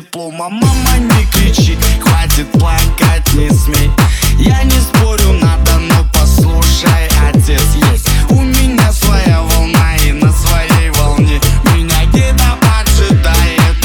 диплома 0.00 0.48
Мама, 0.48 0.98
не 0.98 1.26
кричи, 1.26 1.78
хватит 2.00 2.50
плакать, 2.52 3.32
не 3.34 3.50
смей. 3.50 3.90
Я 4.38 4.62
не 4.64 4.80
спорю, 4.80 5.32
надо, 5.34 5.78
но 5.78 6.04
послушай, 6.12 7.08
отец 7.28 7.62
есть. 7.92 8.08
У 8.30 8.40
меня 8.40 8.92
своя 8.92 9.42
волна 9.42 9.96
и 9.96 10.12
на 10.12 10.32
своей 10.32 10.90
волне 10.90 11.40
Меня 11.74 12.06
где-то 12.06 12.56
поджидает 12.60 13.76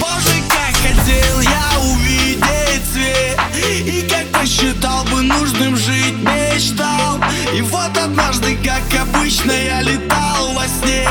Боже, 0.00 0.36
как 0.48 0.74
хотел 0.82 1.40
я 1.40 1.80
увидеть 1.80 2.84
свет 2.92 3.38
И 3.86 4.06
как 4.08 4.26
посчитал 4.28 5.04
бы 5.04 5.22
нужным 5.22 5.76
жить, 5.76 6.16
мечтал. 6.18 7.20
И 7.54 7.62
вот 7.62 7.96
однажды, 7.96 8.56
как 8.56 8.82
обычно, 9.00 9.52
я 9.52 9.80
летал 9.82 10.52
во 10.52 10.66
сне 10.66 11.08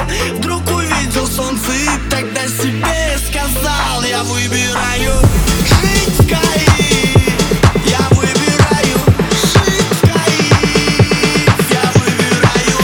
Я 4.19 4.25
выбираю 4.25 5.13
жить 5.63 6.19
в 6.19 6.27
Каире 6.27 7.13
Я 7.85 8.01
выбираю 8.09 8.99
жить 9.31 9.87
в 9.91 10.01
Каире 10.01 11.45
Я 11.71 11.85
выбираю 11.95 12.77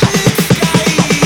жить 0.00 0.38
в 0.38 0.50
Каире 0.58 1.22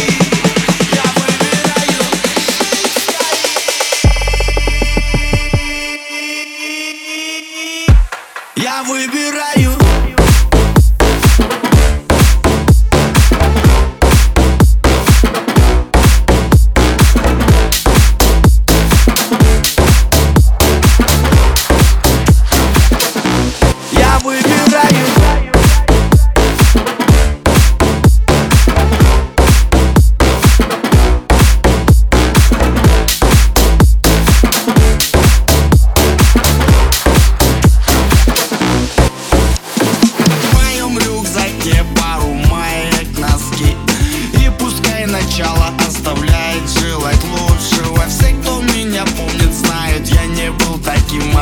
Я 8.56 8.82
выбираю 8.82 9.85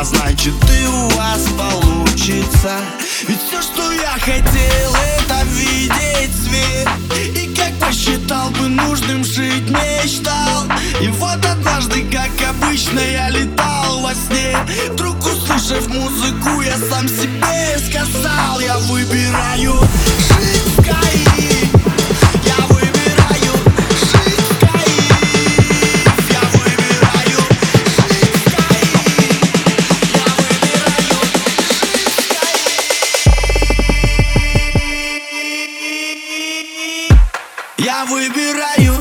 Значит 0.05 0.55
и 0.71 0.87
у 0.87 1.09
вас 1.17 1.47
получится. 1.57 2.77
Ведь 3.27 3.41
все, 3.41 3.63
что 3.63 3.91
я 3.91 4.11
хотел, 4.19 4.95
это 4.95 5.45
видеть 5.47 6.31
свет. 6.45 6.89
И 7.35 7.55
как 7.55 7.73
посчитал 7.79 8.51
бы 8.51 8.69
нужным 8.69 9.25
жить, 9.25 9.71
мечтал. 9.71 10.65
И 11.01 11.09
вот 11.09 11.43
однажды, 11.47 12.05
как 12.13 12.31
обычно, 12.51 13.01
я 13.01 13.31
летал 13.31 14.03
во 14.03 14.13
сне. 14.13 14.55
Вдруг 14.91 15.17
услышав 15.25 15.89
музыку, 15.89 16.61
я 16.61 16.77
сам 16.91 17.09
себе 17.09 17.79
сказал 17.89 18.61
Я 18.61 18.77
выбираю 18.81 19.84
Я 37.77 38.05
выбираю 38.05 38.95